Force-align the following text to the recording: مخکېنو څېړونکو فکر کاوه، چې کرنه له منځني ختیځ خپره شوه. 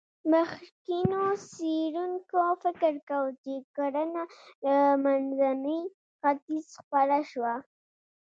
مخکېنو 0.31 1.23
څېړونکو 1.51 2.41
فکر 2.63 2.93
کاوه، 3.07 3.31
چې 3.43 3.53
کرنه 3.75 4.23
له 4.65 4.75
منځني 5.03 5.79
ختیځ 6.19 6.65
خپره 6.81 7.17
شوه. 7.31 7.55